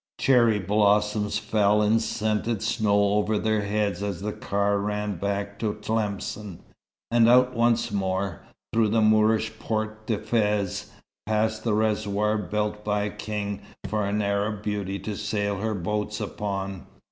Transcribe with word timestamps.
Cherry 0.17 0.57
blossoms 0.57 1.37
fell 1.37 1.83
in 1.83 1.99
scented 1.99 2.63
snow 2.63 3.13
over 3.17 3.37
their 3.37 3.61
heads 3.61 4.01
as 4.01 4.19
the 4.21 4.33
car 4.33 4.79
ran 4.79 5.17
back 5.17 5.59
to 5.59 5.73
Tlemcen, 5.75 6.57
and 7.11 7.29
out 7.29 7.53
once 7.55 7.91
more, 7.91 8.41
through 8.73 8.87
the 8.87 9.01
Moorish 9.03 9.59
Porte 9.59 10.07
de 10.07 10.17
Fez, 10.17 10.89
past 11.27 11.63
the 11.63 11.75
reservoir 11.75 12.35
built 12.39 12.83
by 12.83 13.03
a 13.03 13.11
king 13.11 13.61
for 13.87 14.07
an 14.07 14.23
Arab 14.23 14.63
beauty 14.63 14.97
to 14.97 15.15
sail 15.15 15.57
her 15.57 15.75
boats 15.75 16.19
upon. 16.19 16.87